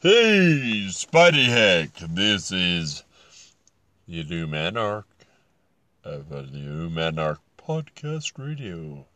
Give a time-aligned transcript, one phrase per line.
[0.00, 3.02] Hey, Spidey Heck, this is
[4.06, 5.06] the Illuminarch
[6.04, 9.06] of the Illuminarch Podcast Radio,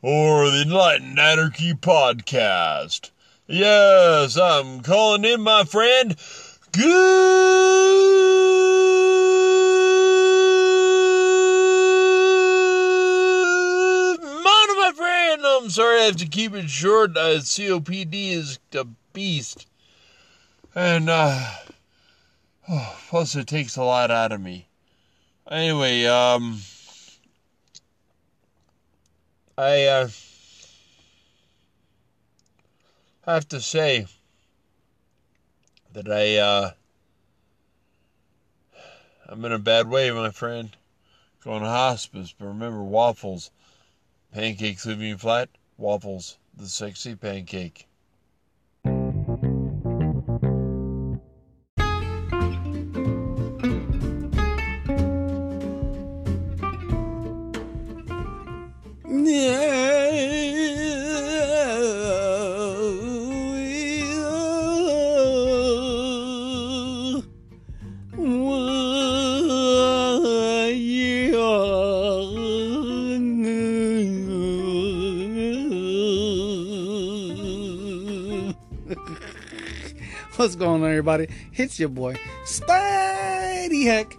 [0.00, 3.10] or the Enlightened Anarchy Podcast.
[3.46, 6.16] Yes, I'm calling in my friend.
[6.72, 6.86] Good
[14.22, 15.42] morning, my friend.
[15.44, 17.14] I'm sorry I have to keep it short.
[17.14, 19.66] Uh, COPD is a beast.
[20.76, 21.40] And, uh,
[22.68, 24.66] oh, plus it takes a lot out of me.
[25.48, 26.60] Anyway, um,
[29.56, 30.08] I, uh,
[33.24, 34.06] have to say
[35.92, 36.70] that I, uh,
[39.28, 40.76] I'm in a bad way, my friend.
[41.44, 43.52] Going to hospice, but remember waffles.
[44.32, 47.86] Pancakes leaving you flat, waffles, the sexy pancake.
[80.36, 81.28] What's going on, everybody?
[81.54, 84.16] It's your boy, Spidey Heck,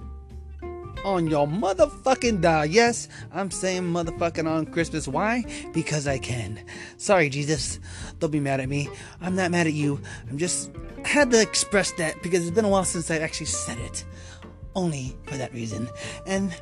[1.06, 2.66] on your motherfucking dial.
[2.66, 5.08] Yes, I'm saying motherfucking on Christmas.
[5.08, 5.46] Why?
[5.72, 6.66] Because I can.
[6.98, 7.80] Sorry, Jesus.
[8.20, 8.90] Don't be mad at me.
[9.22, 10.02] I'm not mad at you.
[10.30, 10.72] I'm just
[11.06, 14.04] had to express that because it's been a while since I've actually said it.
[14.76, 15.88] Only for that reason.
[16.26, 16.54] And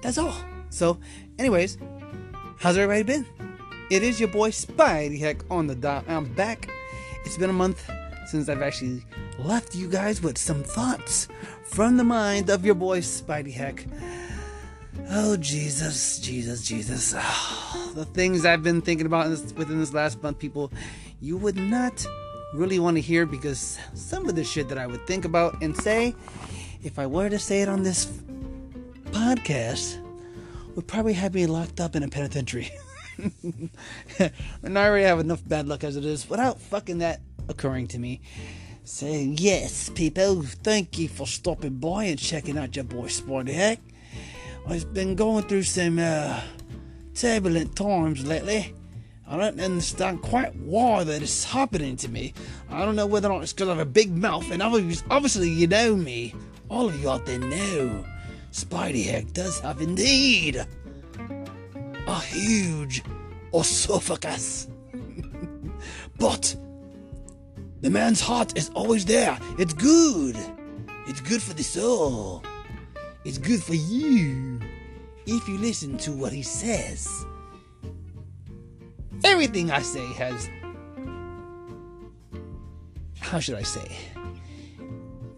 [0.00, 0.34] that's all.
[0.70, 0.98] So,
[1.38, 1.76] anyways,
[2.58, 3.26] how's everybody been?
[3.90, 6.02] It is your boy Spidey Heck on the dial.
[6.08, 6.70] I'm back.
[7.26, 7.90] It's been a month
[8.30, 9.04] since I've actually
[9.40, 11.26] left you guys with some thoughts
[11.64, 13.84] from the mind of your boy Spidey Heck.
[15.10, 17.12] Oh, Jesus, Jesus, Jesus.
[17.16, 20.72] Oh, the things I've been thinking about this, within this last month, people,
[21.20, 22.06] you would not
[22.54, 25.76] really want to hear because some of the shit that I would think about and
[25.76, 26.14] say,
[26.84, 28.06] if I were to say it on this
[29.06, 30.00] podcast,
[30.76, 32.70] would probably have me locked up in a penitentiary.
[34.62, 37.98] and I already have enough bad luck as it is without fucking that occurring to
[37.98, 38.20] me.
[38.84, 43.80] Saying, yes, people, thank you for stopping by and checking out your boy Spidey Heck.
[44.66, 46.40] I've been going through some uh,
[47.14, 48.74] turbulent times lately.
[49.28, 52.34] I don't understand quite why that is happening to me.
[52.68, 55.48] I don't know whether or not it's because I have a big mouth, and obviously
[55.48, 56.34] you know me.
[56.68, 58.04] All of you out there know.
[58.50, 60.66] Spidey Heck does have indeed
[62.06, 63.04] a huge
[63.54, 64.66] esophagus.
[66.18, 66.56] but
[67.80, 69.38] the man's heart is always there.
[69.58, 70.36] It's good.
[71.06, 72.42] It's good for the soul.
[73.24, 74.60] It's good for you.
[75.26, 77.08] If you listen to what he says.
[79.24, 80.48] Everything I say has.
[83.20, 83.96] How should I say?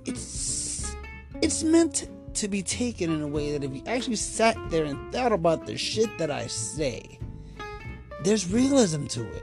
[0.05, 0.95] It's.
[1.43, 5.13] It's meant to be taken in a way that if you actually sat there and
[5.13, 7.19] thought about the shit that I say,
[8.23, 9.43] there's realism to it.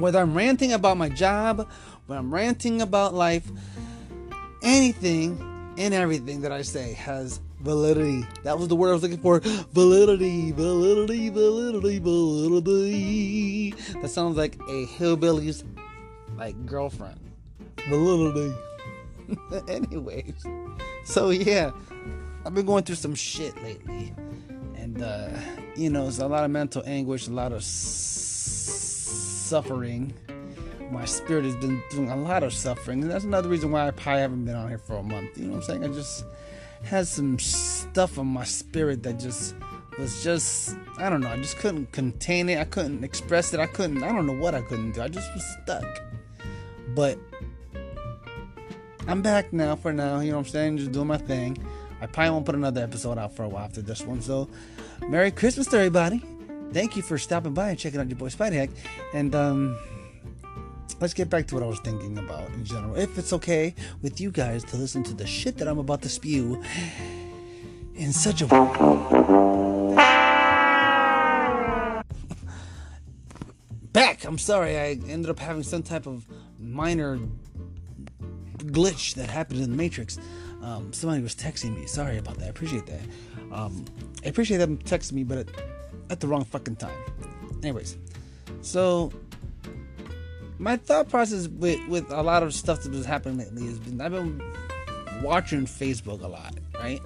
[0.00, 1.68] Whether I'm ranting about my job,
[2.06, 3.48] when I'm ranting about life,
[4.62, 8.26] anything and everything that I say has validity.
[8.42, 9.40] That was the word I was looking for.
[9.40, 13.74] Validity, validity, validity, validity.
[14.00, 15.64] That sounds like a hillbilly's
[16.36, 17.20] like girlfriend.
[17.88, 18.54] Validity.
[19.68, 20.44] Anyways,
[21.04, 21.70] so yeah,
[22.44, 24.12] I've been going through some shit lately,
[24.74, 25.28] and uh,
[25.76, 27.62] you know, it's a lot of mental anguish, a lot of
[29.50, 30.14] suffering.
[30.92, 33.90] My spirit has been doing a lot of suffering, and that's another reason why I
[33.90, 35.36] probably haven't been on here for a month.
[35.36, 35.84] You know what I'm saying?
[35.84, 36.24] I just
[36.84, 39.56] had some stuff on my spirit that just
[39.98, 41.28] was just I don't know.
[41.28, 42.58] I just couldn't contain it.
[42.58, 43.58] I couldn't express it.
[43.58, 44.04] I couldn't.
[44.04, 45.02] I don't know what I couldn't do.
[45.02, 45.84] I just was stuck.
[46.94, 47.18] But
[49.08, 50.20] I'm back now for now.
[50.20, 50.78] You know what I'm saying?
[50.78, 51.58] Just doing my thing.
[52.00, 54.22] I probably won't put another episode out for a while after this one.
[54.22, 54.48] So,
[55.08, 56.22] Merry Christmas to everybody.
[56.72, 58.70] Thank you for stopping by and checking out your boy Spidey Heck.
[59.12, 59.76] And um,
[61.00, 62.96] let's get back to what I was thinking about in general.
[62.96, 66.08] If it's okay with you guys to listen to the shit that I'm about to
[66.08, 66.62] spew
[67.94, 68.46] in such a
[73.92, 74.24] back.
[74.24, 74.78] I'm sorry.
[74.78, 76.24] I ended up having some type of
[76.58, 77.18] minor
[78.58, 80.18] glitch that happened in the Matrix.
[80.62, 81.86] Um, somebody was texting me.
[81.86, 82.46] Sorry about that.
[82.46, 83.00] I appreciate that.
[83.50, 83.84] Um,
[84.24, 85.48] I appreciate them texting me, but at,
[86.10, 86.96] at the wrong fucking time.
[87.62, 87.96] Anyways,
[88.62, 89.12] so
[90.58, 94.00] my thought process with with a lot of stuff that was happening lately has been
[94.00, 94.42] I've been
[95.22, 97.00] watching Facebook a lot, right?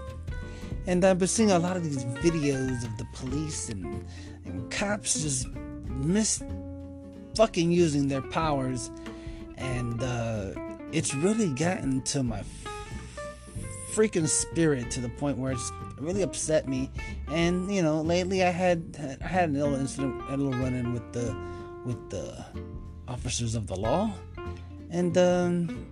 [0.87, 4.05] And I've been seeing a lot of these videos of the police and,
[4.45, 5.49] and cops just
[5.89, 6.43] miss
[7.37, 8.91] fucking using their powers,
[9.57, 10.51] and uh,
[10.93, 12.43] it's really gotten to my
[13.95, 16.91] freaking spirit to the point where it's really upset me.
[17.29, 21.13] And you know, lately I had I had a little incident, a little run-in with
[21.13, 21.37] the
[21.85, 22.45] with the
[23.07, 24.13] officers of the law,
[24.91, 25.87] and um,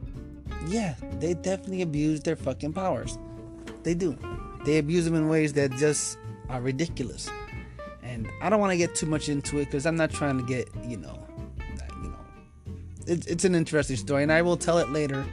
[0.67, 3.19] yeah, they definitely abuse their fucking powers.
[3.83, 4.19] They do.
[4.65, 7.29] They abuse them in ways that just are ridiculous.
[8.03, 10.45] And I don't want to get too much into it because I'm not trying to
[10.45, 11.27] get you know,
[12.03, 12.75] you know,
[13.07, 15.25] it, it's an interesting story, and I will tell it later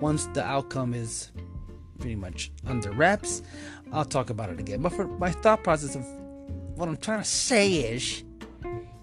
[0.00, 1.30] once the outcome is
[2.02, 3.42] pretty much under wraps.
[3.92, 4.82] I'll talk about it again.
[4.82, 6.04] But for my thought process of
[6.74, 8.24] what I'm trying to say is,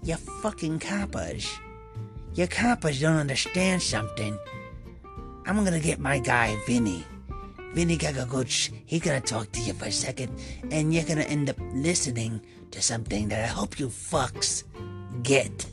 [0.04, 1.48] you fucking coppers,
[2.34, 4.38] you coppers don't understand something.
[5.46, 7.02] I'm gonna get my guy Vinny.
[7.72, 10.38] Vinny Gagaguch, he's gonna talk to you for a second,
[10.70, 14.64] and you're gonna end up listening to something that I hope you fucks
[15.22, 15.64] get.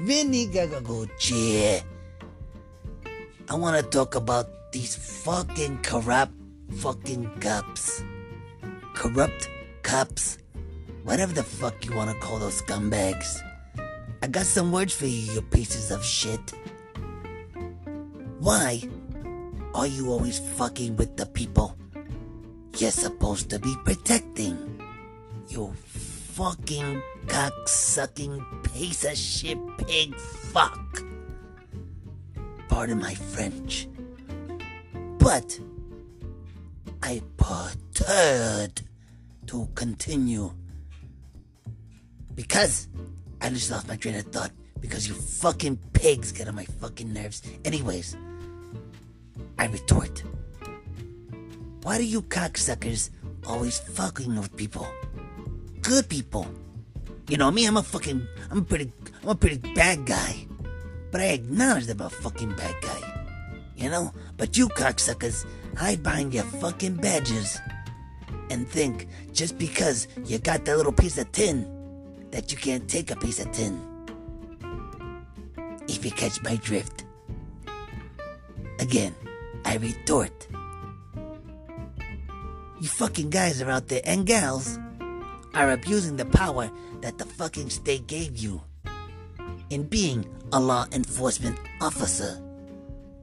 [0.00, 1.80] Vinny Gagaguch, yeah.
[3.50, 6.32] I wanna talk about these fucking corrupt
[6.76, 8.02] fucking cops.
[8.94, 9.48] Corrupt
[9.82, 10.38] cops.
[11.04, 13.40] Whatever the fuck you wanna call those scumbags.
[14.22, 16.52] I got some words for you, you pieces of shit.
[18.40, 18.82] Why
[19.74, 21.76] are you always fucking with the people
[22.76, 24.80] you're supposed to be protecting?
[25.48, 31.02] You fucking cocksucking piece of shit pig fuck.
[32.68, 33.88] Pardon my French.
[35.18, 35.58] But
[37.02, 38.80] I preferred
[39.46, 40.52] to continue
[42.34, 42.88] because
[43.40, 47.12] I just lost my train of thought because you fucking pigs get on my fucking
[47.12, 47.42] nerves.
[47.64, 48.16] Anyways,
[49.58, 50.22] I retort.
[51.82, 53.10] Why do you cocksuckers
[53.46, 54.86] always fucking with people?
[55.82, 56.46] Good people.
[57.28, 58.92] You know me, I'm a fucking, I'm a pretty,
[59.22, 60.46] I'm a pretty bad guy.
[61.10, 62.97] But I acknowledge that I'm a fucking bad guy.
[63.78, 64.12] You know?
[64.36, 65.46] But you cocksuckers
[65.76, 67.58] hide behind your fucking badges
[68.50, 71.66] and think just because you got that little piece of tin
[72.32, 73.80] that you can't take a piece of tin.
[75.86, 77.04] If you catch my drift.
[78.80, 79.14] Again,
[79.64, 80.46] I retort.
[82.80, 84.78] You fucking guys are out there and gals
[85.54, 86.70] are abusing the power
[87.00, 88.60] that the fucking state gave you
[89.70, 92.40] in being a law enforcement officer.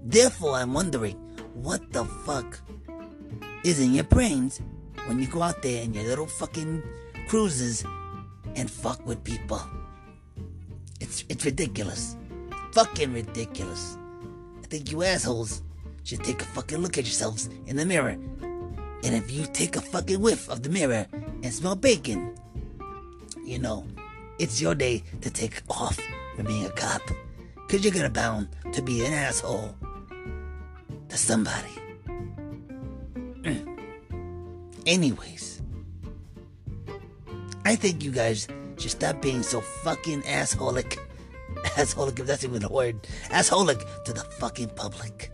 [0.06, 1.16] Therefore, I'm wondering
[1.56, 2.60] what the fuck
[3.64, 4.62] is in your brains
[5.08, 6.84] when you go out there in your little fucking
[7.28, 7.84] cruises
[8.56, 9.60] and fuck with people.
[11.00, 12.16] It's it's ridiculous.
[12.74, 13.98] Fucking ridiculous.
[14.64, 15.64] I think you assholes
[16.04, 18.16] should take a fucking look at yourselves in the mirror.
[19.04, 21.08] And if you take a fucking whiff of the mirror
[21.42, 22.36] and smell bacon,
[23.44, 23.88] you know,
[24.38, 26.00] it's your day to take off
[26.36, 27.02] from being a cop.
[27.70, 29.76] Cause you're gonna bound to be an asshole
[31.18, 31.70] somebody.
[34.86, 35.62] Anyways,
[37.66, 38.48] I think you guys
[38.78, 41.00] should stop being so fucking assholic.
[41.76, 43.02] Assholic, if that's even a word.
[43.30, 45.32] Assholic to the fucking public.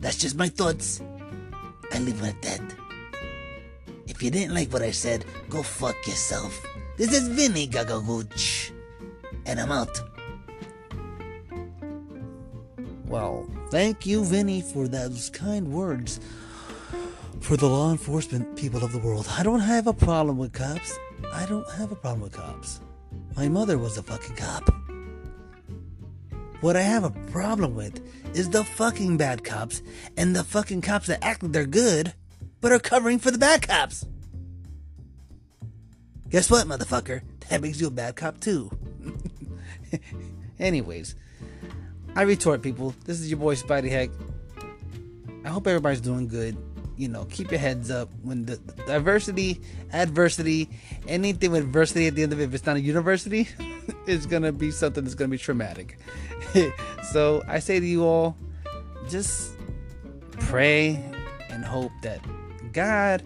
[0.00, 1.02] That's just my thoughts.
[1.92, 2.74] I leave it at that.
[4.06, 6.64] If you didn't like what I said, go fuck yourself.
[6.96, 8.70] This is Vinny Gagagooch.
[9.44, 10.00] And I'm out.
[13.06, 16.20] Well, thank you, Vinny, for those kind words
[17.40, 19.26] for the law enforcement people of the world.
[19.38, 20.98] I don't have a problem with cops.
[21.32, 22.80] I don't have a problem with cops.
[23.36, 24.68] My mother was a fucking cop.
[26.60, 28.00] What I have a problem with
[28.34, 29.82] is the fucking bad cops
[30.16, 32.14] and the fucking cops that act like they're good
[32.60, 34.06] but are covering for the bad cops.
[36.30, 37.22] Guess what, motherfucker?
[37.48, 38.70] That makes you a bad cop too.
[40.58, 41.14] Anyways,
[42.16, 42.94] I retort, people.
[43.04, 44.08] This is your boy Spidey Heck.
[45.44, 46.56] I hope everybody's doing good.
[46.96, 49.60] You know, keep your heads up when the, the diversity,
[49.92, 50.70] adversity,
[51.06, 53.46] anything with adversity at the end of it, if it's not a university,
[54.06, 55.98] is gonna be something that's gonna be traumatic.
[57.12, 58.34] so I say to you all,
[59.10, 59.52] just
[60.40, 61.04] pray
[61.50, 62.20] and hope that
[62.72, 63.22] God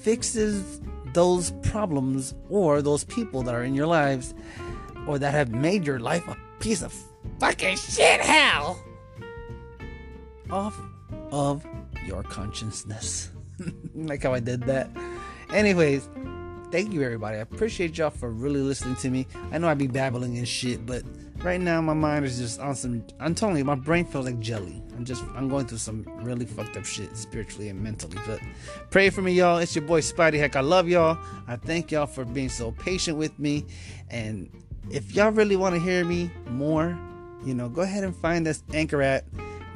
[0.00, 0.80] fixes
[1.12, 4.32] those problems or those people that are in your lives
[5.06, 6.94] or that have made your life a piece of
[7.38, 8.82] fucking shit hell
[10.50, 10.78] off
[11.32, 11.66] of
[12.06, 13.30] your consciousness.
[13.94, 14.90] like how I did that.
[15.50, 16.08] Anyways,
[16.70, 17.38] thank you everybody.
[17.38, 19.26] I appreciate y'all for really listening to me.
[19.52, 21.02] I know I'd be babbling and shit, but
[21.42, 23.04] right now my mind is just on some.
[23.20, 24.82] I'm telling you, my brain feels like jelly.
[24.96, 28.18] I'm just I'm going through some really fucked up shit spiritually and mentally.
[28.26, 28.40] But
[28.90, 29.58] pray for me, y'all.
[29.58, 30.56] It's your boy Spidey Heck.
[30.56, 31.18] I love y'all.
[31.46, 33.66] I thank y'all for being so patient with me.
[34.10, 34.50] And
[34.90, 36.98] if y'all really want to hear me more,
[37.44, 39.24] you know, go ahead and find this Anchor at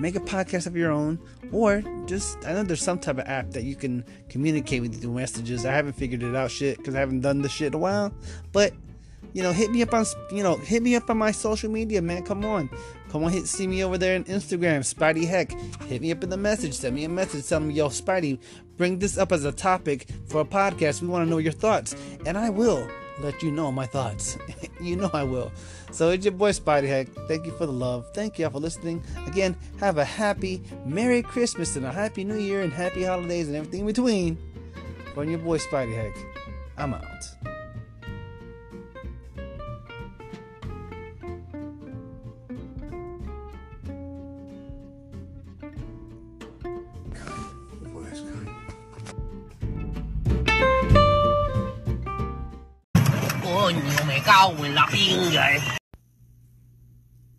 [0.00, 1.18] make a podcast of your own
[1.52, 5.12] or just i know there's some type of app that you can communicate with through
[5.12, 5.66] messages.
[5.66, 8.12] I haven't figured it out shit because i haven't done this shit in a while
[8.52, 8.72] but
[9.34, 12.00] you know hit me up on you know hit me up on my social media
[12.00, 12.70] man come on.
[13.10, 15.52] Come on hit see me over there on instagram spidey heck.
[15.82, 18.38] Hit me up in the message send me a message tell me yo spidey
[18.78, 21.02] bring this up as a topic for a podcast.
[21.02, 22.88] We want to know your thoughts and i will
[23.20, 24.38] let you know my thoughts.
[24.80, 25.52] you know I will.
[25.90, 27.08] So it's your boy Spidey Heck.
[27.28, 28.06] Thank you for the love.
[28.14, 29.02] Thank you all for listening.
[29.26, 33.56] Again, have a happy Merry Christmas and a Happy New Year and Happy Holidays and
[33.56, 34.38] everything in between.
[35.14, 36.16] From your boy Spidey Heck.
[36.76, 37.39] I'm out.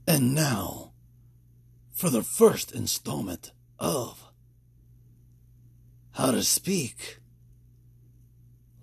[0.07, 0.91] And now,
[1.93, 4.23] for the first installment of
[6.11, 7.19] How to Speak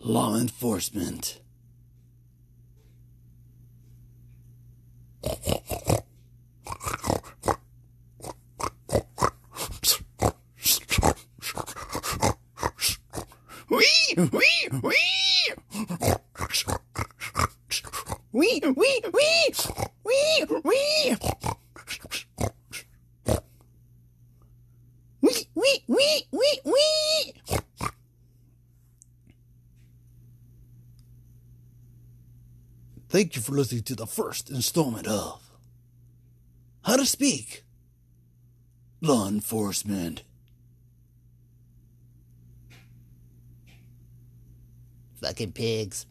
[0.00, 1.40] Law Enforcement.
[13.68, 14.94] Wee, wee, wee.
[15.72, 16.12] Wee,
[18.74, 19.54] wee, wee,
[20.04, 21.16] wee, wee.
[25.20, 27.34] Wee, wee, wee, wee, wee.
[33.08, 35.50] Thank you for listening to the first installment of
[36.84, 37.64] How to Speak
[39.00, 40.24] Law Enforcement.
[45.20, 46.06] Fucking pigs.